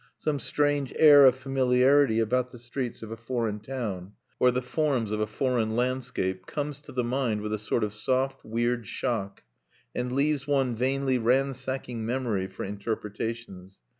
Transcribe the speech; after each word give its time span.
Some 0.17 0.39
strange 0.39 0.91
air 0.95 1.27
of 1.27 1.35
familiarity 1.35 2.19
about 2.19 2.49
the 2.49 2.57
streets 2.57 3.03
of 3.03 3.11
a 3.11 3.15
foreign 3.15 3.59
town, 3.59 4.13
or 4.39 4.49
the 4.49 4.63
forms 4.63 5.11
of 5.11 5.19
a 5.19 5.27
foreign 5.27 5.75
landscape, 5.75 6.47
comes 6.47 6.81
to 6.81 6.91
the 6.91 7.03
mind 7.03 7.41
with 7.41 7.53
a 7.53 7.59
sort 7.59 7.83
of 7.83 7.93
soft 7.93 8.43
weird 8.43 8.87
shock, 8.87 9.43
and 9.93 10.11
leaves 10.13 10.47
one 10.47 10.75
vainly 10.75 11.19
ransacking 11.19 12.03
memory 12.03 12.47
for 12.47 12.63
interpretations. 12.63 13.77